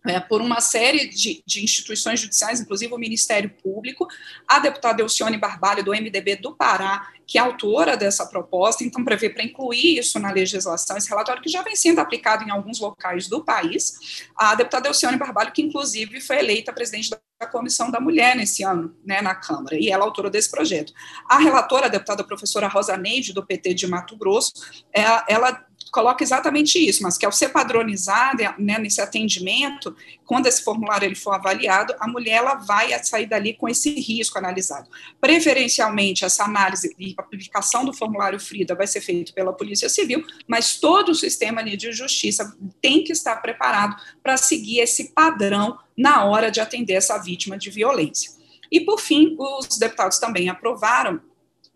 é, 0.06 0.20
por 0.20 0.40
uma 0.40 0.60
série 0.60 1.08
de, 1.08 1.42
de, 1.46 1.64
instituições 1.64 2.20
judiciais, 2.20 2.60
inclusive 2.60 2.92
o 2.92 2.98
Ministério 2.98 3.50
Público, 3.62 4.06
a 4.46 4.58
deputada 4.58 5.02
Elcione 5.02 5.38
Barbalho, 5.38 5.82
do 5.82 5.92
MDB 5.92 6.36
do 6.36 6.54
Pará, 6.54 7.10
que 7.26 7.38
é 7.38 7.40
autora 7.40 7.96
dessa 7.96 8.26
proposta, 8.26 8.84
então 8.84 9.02
prevê 9.02 9.30
para 9.30 9.42
incluir 9.42 9.98
isso 9.98 10.18
na 10.18 10.30
legislação, 10.30 10.96
esse 10.96 11.08
relatório 11.08 11.42
que 11.42 11.48
já 11.48 11.62
vem 11.62 11.74
sendo 11.74 12.00
aplicado 12.00 12.44
em 12.44 12.50
alguns 12.50 12.78
locais 12.78 13.28
do 13.28 13.42
país, 13.42 14.26
a 14.36 14.54
deputada 14.54 14.88
Elcione 14.88 15.16
Barbalho, 15.16 15.52
que 15.52 15.62
inclusive 15.62 16.20
foi 16.20 16.38
eleita 16.38 16.72
presidente 16.72 17.10
da 17.10 17.18
Comissão 17.46 17.90
da 17.90 18.00
Mulher 18.00 18.36
nesse 18.36 18.62
ano, 18.62 18.94
né, 19.04 19.20
na 19.20 19.34
Câmara, 19.34 19.76
e 19.76 19.90
ela 19.90 20.04
é 20.04 20.06
autora 20.06 20.30
desse 20.30 20.50
projeto. 20.50 20.92
A 21.28 21.38
relatora, 21.38 21.86
a 21.86 21.88
deputada 21.88 22.24
professora 22.24 22.68
Rosa 22.68 22.96
Neide, 22.96 23.32
do 23.32 23.44
PT 23.44 23.74
de 23.74 23.86
Mato 23.86 24.16
Grosso, 24.16 24.52
é, 24.92 25.02
ela 25.28 25.64
coloca 25.94 26.24
exatamente 26.24 26.76
isso, 26.76 27.04
mas 27.04 27.16
que 27.16 27.24
ao 27.24 27.30
ser 27.30 27.50
padronizada 27.50 28.52
né, 28.58 28.78
nesse 28.80 29.00
atendimento, 29.00 29.94
quando 30.26 30.46
esse 30.46 30.64
formulário 30.64 31.06
ele 31.06 31.14
for 31.14 31.32
avaliado, 31.32 31.94
a 32.00 32.08
mulher 32.08 32.38
ela 32.38 32.56
vai 32.56 32.92
sair 33.04 33.26
dali 33.26 33.54
com 33.54 33.68
esse 33.68 33.94
risco 33.94 34.36
analisado. 34.36 34.88
Preferencialmente, 35.20 36.24
essa 36.24 36.42
análise 36.42 36.94
e 36.98 37.14
aplicação 37.16 37.84
do 37.84 37.92
formulário 37.92 38.40
FRIDA 38.40 38.74
vai 38.74 38.88
ser 38.88 39.02
feito 39.02 39.32
pela 39.32 39.52
Polícia 39.52 39.88
Civil, 39.88 40.24
mas 40.48 40.78
todo 40.78 41.10
o 41.10 41.14
sistema 41.14 41.62
de 41.62 41.92
justiça 41.92 42.56
tem 42.82 43.04
que 43.04 43.12
estar 43.12 43.36
preparado 43.36 43.94
para 44.20 44.36
seguir 44.36 44.80
esse 44.80 45.12
padrão 45.12 45.78
na 45.96 46.24
hora 46.24 46.50
de 46.50 46.60
atender 46.60 46.94
essa 46.94 47.18
vítima 47.18 47.56
de 47.56 47.70
violência. 47.70 48.32
E, 48.70 48.80
por 48.80 48.98
fim, 48.98 49.36
os 49.38 49.78
deputados 49.78 50.18
também 50.18 50.48
aprovaram 50.48 51.20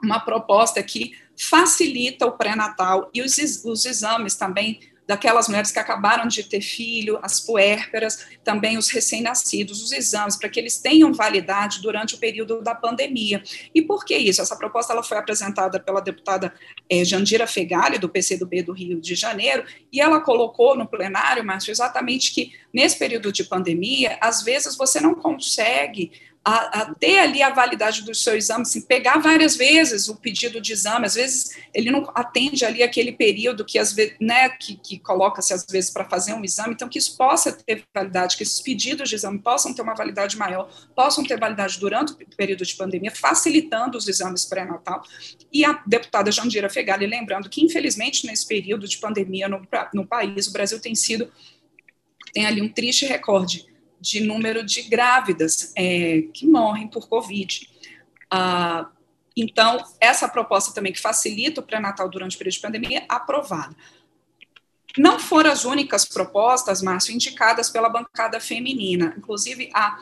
uma 0.02 0.20
proposta 0.20 0.82
que 0.82 1.12
facilita 1.36 2.26
o 2.26 2.32
pré-natal 2.32 3.10
e 3.14 3.22
os, 3.22 3.36
os 3.64 3.84
exames 3.84 4.34
também 4.34 4.80
daquelas 5.08 5.48
mulheres 5.48 5.72
que 5.72 5.78
acabaram 5.78 6.28
de 6.28 6.42
ter 6.42 6.60
filho, 6.60 7.18
as 7.22 7.40
puérperas, 7.40 8.26
também 8.44 8.76
os 8.76 8.90
recém-nascidos, 8.90 9.82
os 9.82 9.90
exames, 9.90 10.36
para 10.36 10.50
que 10.50 10.60
eles 10.60 10.76
tenham 10.76 11.14
validade 11.14 11.80
durante 11.80 12.14
o 12.14 12.18
período 12.18 12.60
da 12.60 12.74
pandemia. 12.74 13.42
E 13.74 13.80
por 13.80 14.04
que 14.04 14.14
isso? 14.14 14.42
Essa 14.42 14.54
proposta 14.54 14.92
ela 14.92 15.02
foi 15.02 15.16
apresentada 15.16 15.80
pela 15.80 16.02
deputada 16.02 16.52
é, 16.90 17.02
Jandira 17.06 17.46
Fegali, 17.46 17.98
do 17.98 18.10
PCdoB 18.10 18.62
do 18.62 18.72
Rio 18.72 19.00
de 19.00 19.14
Janeiro, 19.14 19.64
e 19.90 19.98
ela 19.98 20.20
colocou 20.20 20.76
no 20.76 20.86
plenário, 20.86 21.42
Márcio, 21.42 21.70
exatamente 21.70 22.34
que 22.34 22.52
nesse 22.70 22.98
período 22.98 23.32
de 23.32 23.44
pandemia, 23.44 24.18
às 24.20 24.42
vezes 24.42 24.76
você 24.76 25.00
não 25.00 25.14
consegue 25.14 26.12
a, 26.48 26.80
a, 26.80 26.94
ter 26.94 27.18
ali 27.18 27.42
a 27.42 27.50
validade 27.50 28.02
do 28.04 28.14
seu 28.14 28.34
exame, 28.34 28.62
assim, 28.62 28.80
pegar 28.80 29.18
várias 29.18 29.54
vezes 29.54 30.08
o 30.08 30.16
pedido 30.16 30.62
de 30.62 30.72
exame, 30.72 31.04
às 31.04 31.14
vezes 31.14 31.58
ele 31.74 31.90
não 31.90 32.10
atende 32.14 32.64
ali 32.64 32.82
aquele 32.82 33.12
período 33.12 33.66
que 33.66 33.78
às 33.78 33.92
vezes, 33.92 34.14
né, 34.18 34.48
que, 34.48 34.74
que 34.78 34.98
coloca-se 34.98 35.52
às 35.52 35.66
vezes 35.66 35.90
para 35.90 36.08
fazer 36.08 36.32
um 36.32 36.42
exame, 36.42 36.72
então 36.72 36.88
que 36.88 36.98
isso 36.98 37.18
possa 37.18 37.52
ter 37.52 37.84
validade, 37.94 38.34
que 38.34 38.42
esses 38.42 38.62
pedidos 38.62 39.10
de 39.10 39.16
exame 39.16 39.38
possam 39.38 39.74
ter 39.74 39.82
uma 39.82 39.94
validade 39.94 40.38
maior, 40.38 40.70
possam 40.96 41.22
ter 41.22 41.38
validade 41.38 41.78
durante 41.78 42.14
o 42.14 42.16
período 42.34 42.64
de 42.64 42.74
pandemia, 42.76 43.10
facilitando 43.10 43.98
os 43.98 44.08
exames 44.08 44.46
pré-natal. 44.46 45.02
E 45.52 45.66
a 45.66 45.82
deputada 45.86 46.32
Jandira 46.32 46.70
Fegali, 46.70 47.06
lembrando 47.06 47.50
que 47.50 47.62
infelizmente 47.62 48.26
nesse 48.26 48.48
período 48.48 48.88
de 48.88 48.96
pandemia 48.96 49.50
no, 49.50 49.60
no 49.92 50.06
país, 50.06 50.46
o 50.46 50.52
Brasil 50.52 50.80
tem 50.80 50.94
sido, 50.94 51.30
tem 52.32 52.46
ali 52.46 52.62
um 52.62 52.70
triste 52.70 53.04
recorde 53.04 53.67
de 54.00 54.20
número 54.20 54.64
de 54.64 54.82
grávidas 54.82 55.72
é, 55.76 56.22
que 56.32 56.46
morrem 56.46 56.88
por 56.88 57.08
Covid. 57.08 57.68
Ah, 58.30 58.88
então, 59.36 59.84
essa 60.00 60.28
proposta 60.28 60.74
também 60.74 60.92
que 60.92 61.00
facilita 61.00 61.60
o 61.60 61.64
pré-natal 61.64 62.08
durante 62.08 62.34
o 62.34 62.38
período 62.38 62.54
de 62.54 62.60
pandemia, 62.60 63.04
aprovada. 63.08 63.74
Não 64.96 65.18
foram 65.18 65.52
as 65.52 65.64
únicas 65.64 66.04
propostas, 66.04 66.82
Márcio, 66.82 67.14
indicadas 67.14 67.70
pela 67.70 67.88
bancada 67.88 68.40
feminina. 68.40 69.14
Inclusive, 69.16 69.70
a, 69.72 69.98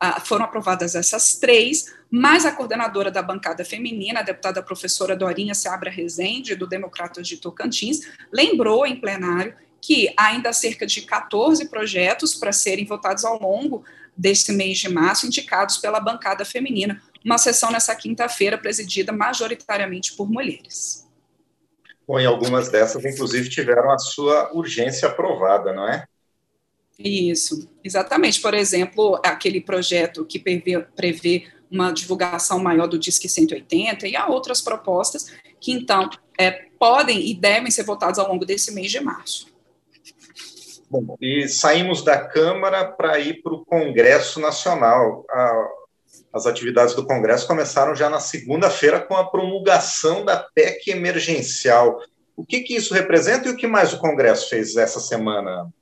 a, 0.00 0.20
foram 0.20 0.44
aprovadas 0.44 0.96
essas 0.96 1.34
três, 1.36 1.94
mas 2.10 2.44
a 2.44 2.50
coordenadora 2.50 3.12
da 3.12 3.22
bancada 3.22 3.64
feminina, 3.64 4.20
a 4.20 4.24
deputada 4.24 4.60
professora 4.60 5.14
Dorinha 5.14 5.54
Seabra 5.54 5.90
Rezende, 5.90 6.56
do 6.56 6.66
Democratas 6.66 7.28
de 7.28 7.36
Tocantins, 7.36 8.00
lembrou 8.32 8.84
em 8.84 8.98
plenário 8.98 9.54
que 9.80 10.12
ainda 10.16 10.50
há 10.50 10.52
cerca 10.52 10.86
de 10.86 11.02
14 11.02 11.68
projetos 11.68 12.34
para 12.34 12.52
serem 12.52 12.84
votados 12.84 13.24
ao 13.24 13.40
longo 13.40 13.84
deste 14.16 14.52
mês 14.52 14.78
de 14.78 14.88
março, 14.88 15.26
indicados 15.26 15.78
pela 15.78 16.00
bancada 16.00 16.44
feminina. 16.44 17.00
Uma 17.24 17.38
sessão 17.38 17.70
nessa 17.70 17.94
quinta-feira, 17.94 18.58
presidida 18.58 19.12
majoritariamente 19.12 20.14
por 20.14 20.30
mulheres. 20.30 21.08
Bom, 22.06 22.18
e 22.18 22.26
algumas 22.26 22.68
dessas, 22.68 23.04
inclusive, 23.04 23.48
tiveram 23.48 23.90
a 23.90 23.98
sua 23.98 24.50
urgência 24.52 25.08
aprovada, 25.08 25.72
não 25.72 25.88
é? 25.88 26.04
Isso, 26.98 27.70
exatamente. 27.82 28.40
Por 28.40 28.52
exemplo, 28.52 29.18
aquele 29.24 29.60
projeto 29.60 30.24
que 30.24 30.38
prevê, 30.38 30.80
prevê 30.94 31.46
uma 31.70 31.92
divulgação 31.92 32.58
maior 32.58 32.86
do 32.86 32.98
Disque 32.98 33.28
180 33.28 34.08
e 34.08 34.16
há 34.16 34.26
outras 34.26 34.60
propostas 34.60 35.32
que, 35.60 35.72
então, 35.72 36.10
é, 36.38 36.50
podem 36.78 37.30
e 37.30 37.34
devem 37.34 37.70
ser 37.70 37.84
votadas 37.84 38.18
ao 38.18 38.28
longo 38.28 38.44
desse 38.44 38.72
mês 38.72 38.90
de 38.90 39.00
março. 39.00 39.49
Bom, 40.90 41.16
e 41.20 41.48
saímos 41.48 42.02
da 42.02 42.18
Câmara 42.18 42.84
para 42.84 43.16
ir 43.20 43.42
para 43.42 43.54
o 43.54 43.64
Congresso 43.64 44.40
Nacional. 44.40 45.24
A, 45.30 45.68
as 46.32 46.46
atividades 46.46 46.96
do 46.96 47.06
Congresso 47.06 47.46
começaram 47.46 47.94
já 47.94 48.10
na 48.10 48.18
segunda-feira 48.18 49.00
com 49.00 49.14
a 49.14 49.30
promulgação 49.30 50.24
da 50.24 50.36
PEC 50.36 50.90
emergencial. 50.90 52.00
O 52.36 52.44
que, 52.44 52.60
que 52.60 52.74
isso 52.74 52.92
representa 52.92 53.48
e 53.48 53.52
o 53.52 53.56
que 53.56 53.68
mais 53.68 53.92
o 53.92 54.00
Congresso 54.00 54.48
fez 54.48 54.76
essa 54.76 54.98
semana? 54.98 55.72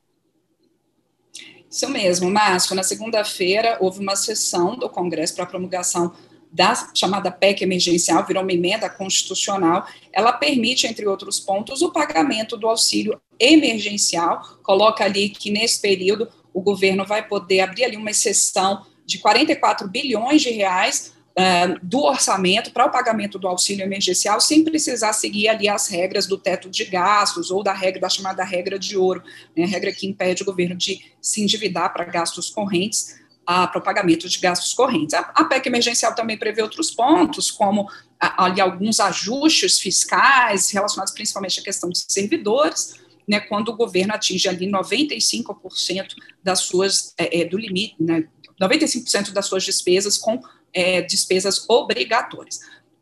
Isso 1.67 1.89
mesmo, 1.89 2.29
Márcio. 2.29 2.75
Na 2.75 2.83
segunda-feira 2.83 3.77
houve 3.79 3.99
uma 3.99 4.15
sessão 4.15 4.75
do 4.75 4.89
Congresso 4.89 5.33
para 5.33 5.45
a 5.45 5.47
promulgação 5.47 6.13
da 6.51 6.91
chamada 6.95 7.31
PEC 7.31 7.63
emergencial, 7.63 8.25
virou 8.25 8.41
uma 8.41 8.51
emenda 8.51 8.89
constitucional, 8.89 9.85
ela 10.11 10.33
permite, 10.33 10.87
entre 10.87 11.05
outros 11.05 11.39
pontos, 11.39 11.81
o 11.81 11.91
pagamento 11.91 12.57
do 12.57 12.67
auxílio 12.67 13.19
emergencial, 13.39 14.41
coloca 14.63 15.03
ali 15.03 15.29
que 15.29 15.51
nesse 15.51 15.79
período 15.79 16.27
o 16.53 16.61
governo 16.61 17.05
vai 17.05 17.27
poder 17.27 17.61
abrir 17.61 17.83
ali 17.83 17.95
uma 17.95 18.09
exceção 18.09 18.85
de 19.05 19.19
44 19.19 19.87
bilhões 19.87 20.41
de 20.41 20.49
reais 20.49 21.13
uh, 21.31 21.79
do 21.83 22.03
orçamento 22.03 22.71
para 22.71 22.85
o 22.85 22.91
pagamento 22.91 23.37
do 23.37 23.47
auxílio 23.47 23.83
emergencial, 23.83 24.41
sem 24.41 24.63
precisar 24.63 25.13
seguir 25.13 25.47
ali 25.47 25.69
as 25.69 25.87
regras 25.87 26.25
do 26.25 26.37
teto 26.37 26.69
de 26.69 26.83
gastos 26.85 27.51
ou 27.51 27.63
da 27.63 27.73
regra 27.73 28.01
da 28.01 28.09
chamada 28.09 28.43
regra 28.43 28.77
de 28.77 28.97
ouro, 28.97 29.23
né, 29.55 29.65
regra 29.65 29.91
que 29.91 30.07
impede 30.07 30.41
o 30.41 30.45
governo 30.45 30.75
de 30.75 31.01
se 31.21 31.41
endividar 31.41 31.93
para 31.93 32.05
gastos 32.05 32.49
correntes 32.49 33.19
para 33.49 33.79
o 33.79 33.81
pagamento 33.81 34.29
de 34.29 34.37
gastos 34.37 34.73
correntes. 34.73 35.15
A, 35.15 35.21
a, 35.33 35.43
PEC 35.43 35.67
emergencial 35.67 36.13
também 36.13 36.37
prevê 36.37 36.61
outros 36.61 36.91
pontos, 36.91 37.49
como 37.49 37.89
ali 38.19 38.61
alguns 38.61 38.99
ajustes 38.99 39.79
fiscais 39.79 40.69
relacionados 40.69 41.11
principalmente 41.11 41.59
à 41.59 41.63
questão 41.63 41.89
de 41.89 41.97
servidores, 42.07 42.93
né, 43.27 43.39
quando 43.39 43.69
o 43.69 43.75
governo 43.75 44.13
atinge 44.13 44.47
ali 44.47 44.69
95% 44.71 46.15
das 46.43 46.59
suas, 46.59 47.15
é, 47.17 47.41
é, 47.41 47.45
do 47.45 47.57
limite, 47.57 47.95
né, 47.99 48.27
95% 48.61 49.31
das 49.31 49.47
suas 49.47 49.63
despesas 49.63 50.15
com 50.17 50.39
é, 50.71 51.01
despesas 51.01 51.67
obrigatórias. 51.67 52.59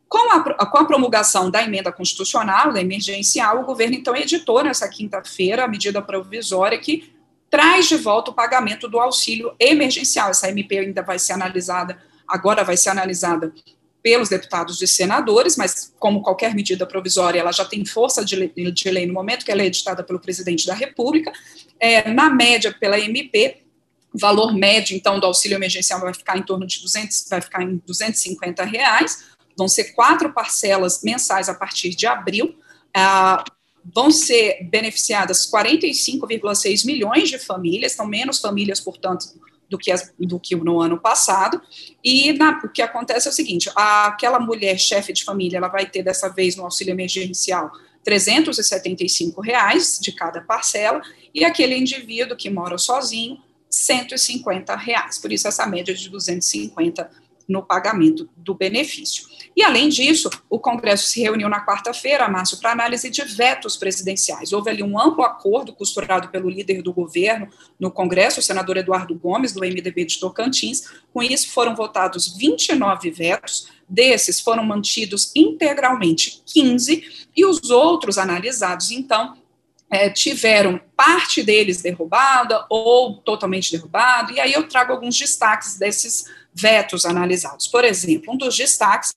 Com 0.07 0.31
a, 0.31 0.65
com 0.65 0.77
a, 0.77 0.85
promulgação 0.85 1.51
da 1.51 1.61
emenda 1.61 1.91
constitucional, 1.91 2.71
da 2.71 2.79
emergencial, 2.79 3.59
o 3.59 3.65
governo 3.65 3.95
então 3.95 4.15
editou 4.15 4.63
nessa 4.63 4.87
quinta-feira 4.87 5.65
a 5.65 5.67
medida 5.67 6.01
provisória 6.01 6.77
que 6.77 7.16
traz 7.49 7.87
de 7.87 7.97
volta 7.97 8.31
o 8.31 8.33
pagamento 8.33 8.87
do 8.87 8.99
auxílio 8.99 9.53
emergencial. 9.59 10.29
Essa 10.29 10.49
MP 10.49 10.79
ainda 10.79 11.01
vai 11.01 11.19
ser 11.19 11.33
analisada, 11.33 11.97
agora 12.27 12.63
vai 12.63 12.77
ser 12.77 12.89
analisada 12.89 13.53
pelos 14.01 14.29
deputados 14.29 14.81
e 14.81 14.87
senadores, 14.87 15.57
mas 15.57 15.93
como 15.99 16.21
qualquer 16.21 16.55
medida 16.55 16.85
provisória, 16.85 17.39
ela 17.39 17.51
já 17.51 17.65
tem 17.65 17.85
força 17.85 18.23
de 18.23 18.35
lei, 18.35 18.71
de 18.71 18.89
lei 18.89 19.05
no 19.05 19.13
momento 19.13 19.43
que 19.43 19.51
ela 19.51 19.61
é 19.61 19.65
editada 19.65 20.03
pelo 20.03 20.19
presidente 20.19 20.65
da 20.65 20.73
República. 20.73 21.31
É, 21.79 22.09
na 22.09 22.29
média, 22.29 22.73
pela 22.79 22.97
MP, 22.97 23.63
valor 24.13 24.53
médio, 24.53 24.95
então, 24.95 25.19
do 25.19 25.25
auxílio 25.25 25.57
emergencial 25.57 25.99
vai 25.99 26.13
ficar 26.13 26.37
em 26.37 26.43
torno 26.43 26.65
de 26.65 26.81
200, 26.81 27.27
vai 27.29 27.41
ficar 27.41 27.63
em 27.63 27.81
250 27.85 28.63
reais, 28.63 29.25
vão 29.57 29.67
ser 29.67 29.93
quatro 29.93 30.31
parcelas 30.31 31.01
mensais 31.03 31.49
a 31.49 31.53
partir 31.53 31.89
de 31.89 32.07
abril. 32.07 32.55
Ah, 32.95 33.43
vão 33.93 34.11
ser 34.11 34.67
beneficiadas 34.69 35.49
45,6 35.49 36.85
milhões 36.85 37.29
de 37.29 37.39
famílias, 37.39 37.93
então 37.93 38.07
menos 38.07 38.39
famílias, 38.39 38.79
portanto, 38.79 39.27
do 39.69 39.77
que, 39.77 39.91
as, 39.91 40.13
do 40.19 40.39
que 40.39 40.55
no 40.55 40.79
ano 40.79 40.99
passado. 40.99 41.61
E 42.03 42.33
na, 42.33 42.59
o 42.63 42.69
que 42.69 42.81
acontece 42.81 43.27
é 43.27 43.31
o 43.31 43.33
seguinte: 43.33 43.69
a, 43.75 44.07
aquela 44.07 44.39
mulher 44.39 44.77
chefe 44.77 45.13
de 45.13 45.23
família, 45.23 45.57
ela 45.57 45.67
vai 45.67 45.85
ter 45.85 46.03
dessa 46.03 46.29
vez 46.29 46.55
no 46.55 46.63
auxílio 46.63 46.91
emergencial 46.91 47.71
375 48.03 49.41
reais 49.41 49.99
de 50.01 50.11
cada 50.11 50.41
parcela, 50.41 51.01
e 51.33 51.43
aquele 51.43 51.77
indivíduo 51.77 52.37
que 52.37 52.49
mora 52.49 52.77
sozinho, 52.77 53.37
150 53.69 54.75
reais. 54.75 55.17
Por 55.17 55.31
isso 55.31 55.47
essa 55.47 55.65
média 55.65 55.93
de 55.93 56.09
250 56.09 57.09
no 57.47 57.63
pagamento 57.63 58.29
do 58.35 58.53
benefício. 58.53 59.25
E, 59.55 59.63
além 59.63 59.89
disso, 59.89 60.29
o 60.49 60.59
Congresso 60.59 61.07
se 61.07 61.21
reuniu 61.21 61.47
na 61.47 61.65
quarta-feira, 61.65 62.27
Márcio, 62.27 62.59
para 62.59 62.71
análise 62.71 63.09
de 63.09 63.23
vetos 63.23 63.77
presidenciais. 63.77 64.51
Houve 64.51 64.69
ali 64.69 64.83
um 64.83 64.99
amplo 64.99 65.23
acordo 65.23 65.73
costurado 65.73 66.27
pelo 66.27 66.49
líder 66.49 66.81
do 66.81 66.93
governo 66.93 67.47
no 67.79 67.89
Congresso, 67.89 68.39
o 68.39 68.43
senador 68.43 68.77
Eduardo 68.77 69.15
Gomes, 69.15 69.53
do 69.53 69.61
MDB 69.61 70.05
de 70.05 70.19
Tocantins. 70.19 70.83
Com 71.13 71.23
isso, 71.23 71.49
foram 71.49 71.75
votados 71.75 72.35
29 72.37 73.09
vetos, 73.09 73.69
desses 73.87 74.39
foram 74.41 74.63
mantidos 74.63 75.31
integralmente 75.35 76.43
15, 76.45 77.27
e 77.35 77.45
os 77.45 77.69
outros 77.69 78.17
analisados, 78.17 78.91
então, 78.91 79.37
é, 79.89 80.09
tiveram 80.09 80.79
parte 80.95 81.41
deles 81.41 81.81
derrubada 81.81 82.65
ou 82.69 83.17
totalmente 83.17 83.71
derrubado, 83.71 84.33
e 84.33 84.39
aí 84.39 84.51
eu 84.53 84.67
trago 84.67 84.91
alguns 84.91 85.17
destaques 85.17 85.77
desses 85.77 86.25
vetos 86.57 87.05
analisados. 87.05 87.67
Por 87.67 87.83
exemplo, 87.85 88.33
um 88.33 88.37
dos 88.37 88.55
destaques 88.55 89.11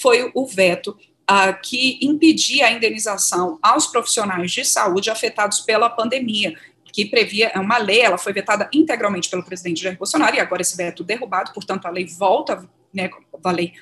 foi 0.00 0.30
o 0.34 0.46
veto 0.46 0.96
ah, 1.26 1.52
que 1.52 1.98
impedia 2.02 2.66
a 2.66 2.72
indenização 2.72 3.58
aos 3.62 3.86
profissionais 3.86 4.52
de 4.52 4.64
saúde 4.64 5.10
afetados 5.10 5.60
pela 5.60 5.88
pandemia, 5.88 6.56
que 6.92 7.04
previa 7.04 7.50
é 7.54 7.58
uma 7.58 7.78
lei, 7.78 8.00
ela 8.00 8.16
foi 8.16 8.32
vetada 8.32 8.68
integralmente 8.72 9.28
pelo 9.28 9.42
presidente 9.42 9.82
Jair 9.82 9.98
Bolsonaro, 9.98 10.36
e 10.36 10.40
agora 10.40 10.62
esse 10.62 10.76
veto 10.76 11.02
derrubado, 11.02 11.52
portanto, 11.52 11.86
a 11.86 11.90
lei 11.90 12.06
volta, 12.06 12.68
né, 12.94 13.10
a 13.44 13.50
lei 13.50 13.74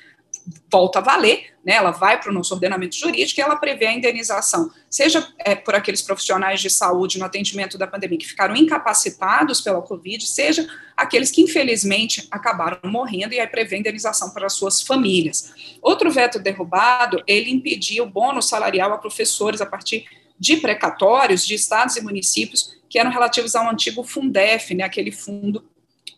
volta 0.71 0.99
a 0.99 1.01
valer, 1.01 1.53
né, 1.65 1.73
ela 1.73 1.91
vai 1.91 2.19
para 2.19 2.29
o 2.29 2.33
nosso 2.33 2.53
ordenamento 2.53 2.95
jurídico 2.95 3.39
e 3.39 3.43
ela 3.43 3.55
prevê 3.55 3.87
a 3.87 3.93
indenização, 3.93 4.69
seja 4.89 5.27
é, 5.39 5.55
por 5.55 5.73
aqueles 5.73 6.01
profissionais 6.01 6.61
de 6.61 6.69
saúde 6.69 7.17
no 7.17 7.25
atendimento 7.25 7.77
da 7.77 7.87
pandemia 7.87 8.19
que 8.19 8.27
ficaram 8.27 8.55
incapacitados 8.55 9.61
pela 9.61 9.81
Covid, 9.81 10.25
seja 10.25 10.67
aqueles 10.95 11.31
que 11.31 11.41
infelizmente 11.41 12.27
acabaram 12.29 12.79
morrendo 12.85 13.33
e 13.33 13.39
aí 13.39 13.47
prevê 13.47 13.77
indenização 13.77 14.31
para 14.31 14.45
as 14.45 14.53
suas 14.53 14.81
famílias. 14.81 15.53
Outro 15.81 16.11
veto 16.11 16.37
derrubado, 16.37 17.23
ele 17.25 17.49
impedia 17.49 18.03
o 18.03 18.09
bônus 18.09 18.47
salarial 18.47 18.93
a 18.93 18.97
professores 18.97 19.61
a 19.61 19.65
partir 19.65 20.05
de 20.39 20.57
precatórios 20.57 21.45
de 21.45 21.55
estados 21.55 21.95
e 21.95 22.01
municípios 22.01 22.75
que 22.89 22.99
eram 22.99 23.11
relativos 23.11 23.55
ao 23.55 23.69
antigo 23.69 24.03
Fundef, 24.03 24.73
né, 24.73 24.83
aquele 24.83 25.11
fundo 25.11 25.63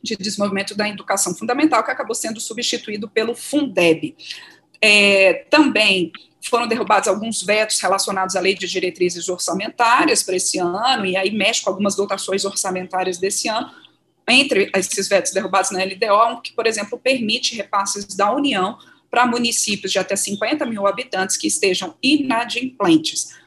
de 0.01 0.16
Desenvolvimento 0.16 0.75
da 0.75 0.88
Educação 0.88 1.34
Fundamental, 1.36 1.84
que 1.84 1.92
acabou 1.92 2.16
sendo 2.16 2.39
substituído 2.39 3.08
pelo 3.10 3.36
Fundeb. 3.36 4.16
É, 4.82 5.46
também 5.50 6.12
foram 6.42 6.68
derrubados 6.68 7.08
alguns 7.08 7.44
vetos 7.44 7.80
relacionados 7.80 8.36
à 8.36 8.39
lei 8.39 8.56
de 8.56 8.68
diretrizes 8.68 9.27
orçamentárias 9.27 10.24
para 10.24 10.36
esse 10.36 10.58
ano, 10.60 11.06
e 11.06 11.18
aí 11.18 11.32
mexe 11.32 11.62
com 11.62 11.70
algumas 11.70 11.96
dotações 11.96 12.46
orçamentárias 12.46 13.18
desse 13.18 13.48
ano. 13.48 13.70
Entre 14.30 14.70
esses 14.75 15.08
vetos 15.08 15.32
derrubados 15.32 15.72
na 15.72 15.84
LDO, 15.84 16.42
que, 16.42 16.54
por 16.54 16.68
exemplo, 16.68 17.00
permite 17.00 17.56
repasses 17.56 18.06
da 18.16 18.34
União 18.34 18.77
para 19.10 19.25
municípios 19.25 19.92
de 19.92 20.00
até 20.00 20.16
50 20.16 20.66
mil 20.66 20.86
habitantes 20.86 21.38
que 21.38 21.48
estejam 21.48 21.96
inadimplentes. 22.04 23.38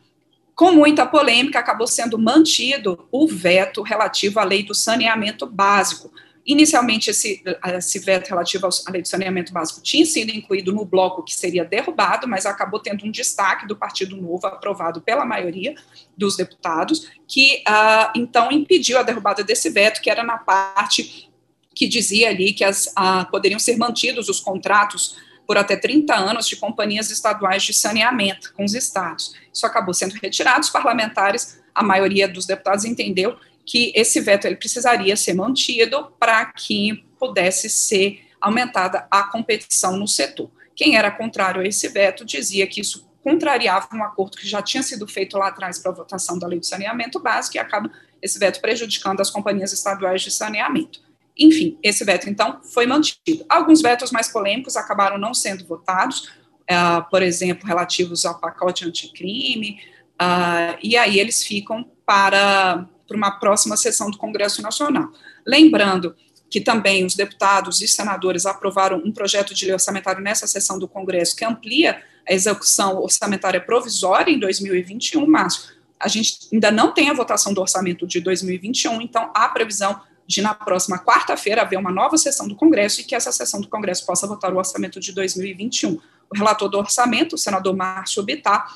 Com 0.55 0.73
muita 0.73 1.07
polêmica, 1.07 1.59
acabou 1.59 1.87
sendo 1.87 2.19
mantido 2.19 3.07
o 3.11 3.27
veto 3.27 3.83
relativo 3.83 4.41
à 4.41 4.45
lei 4.45 4.63
do 4.63 4.75
saneamento 4.75 5.47
básico, 5.47 6.13
Inicialmente, 6.51 7.11
esse, 7.11 7.45
esse 7.77 8.01
veto 8.01 8.29
relativo 8.29 8.67
à 8.67 8.91
lei 8.91 9.01
de 9.01 9.09
saneamento 9.09 9.53
básico 9.53 9.81
tinha 9.81 10.05
sido 10.05 10.33
incluído 10.33 10.73
no 10.73 10.85
bloco 10.85 11.23
que 11.23 11.33
seria 11.33 11.65
derrubado, 11.65 12.27
mas 12.27 12.45
acabou 12.45 12.81
tendo 12.81 13.07
um 13.07 13.11
destaque 13.11 13.69
do 13.69 13.77
Partido 13.77 14.17
Novo, 14.17 14.49
aprovado 14.49 15.01
pela 15.01 15.25
maioria 15.25 15.77
dos 16.17 16.37
deputados, 16.37 17.09
que 17.29 17.63
uh, 17.69 18.11
então 18.17 18.51
impediu 18.51 18.99
a 18.99 19.05
derrubada 19.05 19.45
desse 19.45 19.71
veto, 19.71 20.03
que 20.03 20.11
era 20.11 20.25
na 20.25 20.39
parte 20.39 21.31
que 21.73 21.87
dizia 21.87 22.31
ali 22.31 22.53
que 22.53 22.65
as, 22.65 22.87
uh, 22.87 23.31
poderiam 23.31 23.61
ser 23.61 23.77
mantidos 23.77 24.29
os 24.29 24.41
contratos 24.41 25.19
por 25.47 25.57
até 25.57 25.77
30 25.77 26.13
anos 26.17 26.49
de 26.49 26.57
companhias 26.57 27.13
estaduais 27.13 27.63
de 27.63 27.73
saneamento 27.73 28.53
com 28.55 28.65
os 28.65 28.75
estados. 28.75 29.37
Isso 29.55 29.65
acabou 29.65 29.95
sendo 29.95 30.15
retirado, 30.15 30.63
os 30.63 30.71
parlamentares, 30.71 31.61
a 31.73 31.85
maioria 31.85 32.27
dos 32.27 32.45
deputados 32.45 32.85
entendeu 32.85 33.37
que 33.71 33.93
esse 33.95 34.21
veto 34.21 34.47
ele 34.47 34.57
precisaria 34.57 35.17
ser 35.17 35.33
mantido 35.33 36.13
para 36.19 36.45
que 36.47 37.05
pudesse 37.21 37.71
ser 37.71 38.21
aumentada 38.41 39.07
a 39.09 39.23
competição 39.23 39.97
no 39.97 40.09
setor. 40.09 40.51
Quem 40.75 40.97
era 40.97 41.09
contrário 41.09 41.61
a 41.61 41.65
esse 41.65 41.87
veto 41.87 42.25
dizia 42.25 42.67
que 42.67 42.81
isso 42.81 43.09
contrariava 43.23 43.87
um 43.95 44.03
acordo 44.03 44.37
que 44.37 44.49
já 44.49 44.61
tinha 44.61 44.83
sido 44.83 45.07
feito 45.07 45.39
lá 45.39 45.49
atrás 45.49 45.79
para 45.79 45.93
a 45.93 45.95
votação 45.95 46.37
da 46.37 46.49
lei 46.49 46.59
de 46.59 46.67
saneamento 46.67 47.21
básico 47.21 47.59
e 47.59 47.61
acaba 47.61 47.89
esse 48.21 48.41
veto 48.41 48.61
prejudicando 48.61 49.21
as 49.21 49.31
companhias 49.31 49.73
estaduais 49.73 50.21
de 50.21 50.33
saneamento. 50.33 51.01
Enfim, 51.39 51.79
esse 51.81 52.05
veto, 52.05 52.29
então, 52.29 52.61
foi 52.65 52.87
mantido. 52.87 53.45
Alguns 53.49 53.81
vetos 53.81 54.11
mais 54.11 54.27
polêmicos 54.27 54.77
acabaram 54.77 55.17
não 55.17 55.33
sendo 55.33 55.65
votados, 55.65 56.29
uh, 56.69 57.09
por 57.09 57.23
exemplo, 57.23 57.69
relativos 57.69 58.27
ao 58.27 58.41
pacote 58.41 58.85
anticrime, 58.85 59.81
uh, 60.21 60.77
e 60.83 60.97
aí 60.97 61.21
eles 61.21 61.45
ficam 61.45 61.89
para 62.05 62.89
para 63.11 63.17
uma 63.17 63.31
próxima 63.33 63.77
sessão 63.77 64.09
do 64.09 64.17
Congresso 64.17 64.63
Nacional. 64.63 65.11
Lembrando 65.45 66.15
que 66.49 66.61
também 66.61 67.05
os 67.05 67.17
deputados 67.17 67.81
e 67.81 67.89
senadores 67.89 68.47
aprovaram 68.47 68.99
um 69.05 69.11
projeto 69.11 69.53
de 69.53 69.65
lei 69.65 69.75
orçamentário 69.75 70.23
nessa 70.23 70.47
sessão 70.47 70.79
do 70.79 70.87
Congresso 70.87 71.35
que 71.35 71.45
amplia 71.45 72.03
a 72.29 72.33
execução 72.33 72.99
orçamentária 73.03 73.61
provisória 73.61 74.31
em 74.33 74.39
2021, 74.39 75.27
mas 75.27 75.73
a 75.99 76.07
gente 76.07 76.39
ainda 76.53 76.71
não 76.71 76.95
tem 76.95 77.11
a 77.11 77.13
votação 77.13 77.53
do 77.53 77.61
orçamento 77.61 78.07
de 78.07 78.21
2021, 78.21 79.01
então 79.01 79.31
há 79.35 79.49
previsão 79.49 80.01
de 80.25 80.41
na 80.41 80.55
próxima 80.55 80.97
quarta-feira 80.97 81.63
haver 81.63 81.79
uma 81.79 81.91
nova 81.91 82.17
sessão 82.17 82.47
do 82.47 82.55
Congresso 82.55 83.01
e 83.01 83.05
que 83.05 83.17
essa 83.17 83.33
sessão 83.33 83.61
do 83.61 83.69
Congresso 83.69 84.07
possa 84.07 84.29
votar 84.29 84.53
o 84.55 84.59
orçamento 84.59 85.01
de 85.01 85.13
2021. 85.13 85.95
O 85.95 86.37
relator 86.37 86.69
do 86.69 86.79
orçamento, 86.79 87.35
o 87.35 87.39
senador 87.39 87.75
Márcio 87.75 88.23
Bittar, 88.23 88.73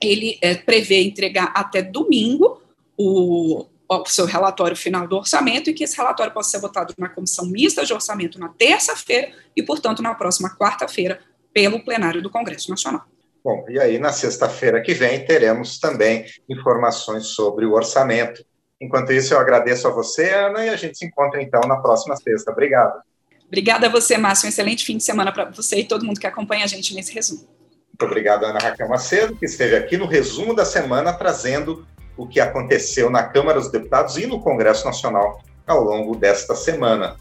ele 0.00 0.38
é, 0.40 0.54
prevê 0.54 1.02
entregar 1.02 1.52
até 1.54 1.82
domingo 1.82 2.62
o, 2.96 3.66
o 3.88 4.06
seu 4.06 4.26
relatório 4.26 4.76
final 4.76 5.06
do 5.06 5.16
orçamento 5.16 5.70
e 5.70 5.74
que 5.74 5.84
esse 5.84 5.96
relatório 5.96 6.32
possa 6.32 6.50
ser 6.50 6.60
votado 6.60 6.94
na 6.98 7.08
comissão 7.08 7.46
mista 7.46 7.84
de 7.84 7.92
orçamento 7.92 8.38
na 8.38 8.48
terça-feira 8.48 9.32
e, 9.56 9.62
portanto, 9.62 10.02
na 10.02 10.14
próxima 10.14 10.54
quarta-feira, 10.56 11.20
pelo 11.52 11.84
plenário 11.84 12.22
do 12.22 12.30
Congresso 12.30 12.70
Nacional. 12.70 13.04
Bom, 13.42 13.64
e 13.68 13.78
aí 13.78 13.98
na 13.98 14.12
sexta-feira 14.12 14.82
que 14.82 14.92
vem 14.92 15.24
teremos 15.24 15.78
também 15.78 16.26
informações 16.48 17.26
sobre 17.28 17.64
o 17.64 17.74
orçamento. 17.74 18.44
Enquanto 18.80 19.12
isso, 19.12 19.32
eu 19.32 19.38
agradeço 19.38 19.86
a 19.86 19.90
você, 19.90 20.30
Ana, 20.30 20.66
e 20.66 20.68
a 20.68 20.76
gente 20.76 20.98
se 20.98 21.06
encontra 21.06 21.40
então 21.40 21.60
na 21.60 21.76
próxima 21.76 22.16
sexta. 22.16 22.50
Obrigado. 22.50 23.00
Obrigada 23.46 23.86
a 23.86 23.88
você, 23.88 24.18
Márcio. 24.18 24.46
Um 24.46 24.48
excelente 24.48 24.84
fim 24.84 24.96
de 24.96 25.04
semana 25.04 25.32
para 25.32 25.44
você 25.50 25.76
e 25.76 25.84
todo 25.84 26.04
mundo 26.04 26.18
que 26.18 26.26
acompanha 26.26 26.64
a 26.64 26.66
gente 26.66 26.92
nesse 26.94 27.14
resumo. 27.14 27.48
Muito 27.88 28.04
obrigado, 28.04 28.44
Ana 28.44 28.58
Raquel 28.58 28.88
Macedo, 28.88 29.36
que 29.36 29.46
esteve 29.46 29.76
aqui 29.76 29.96
no 29.96 30.06
resumo 30.06 30.54
da 30.54 30.64
semana 30.64 31.12
trazendo 31.12 31.86
o 32.16 32.26
que 32.26 32.40
aconteceu 32.40 33.10
na 33.10 33.22
Câmara 33.22 33.60
dos 33.60 33.70
Deputados 33.70 34.16
e 34.16 34.26
no 34.26 34.40
Congresso 34.40 34.86
Nacional 34.86 35.40
ao 35.66 35.82
longo 35.82 36.16
desta 36.16 36.54
semana. 36.54 37.16